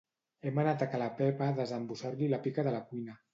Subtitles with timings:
[0.49, 3.19] Hem anat a ca la Pepa a desembussar-li la pica de la cuina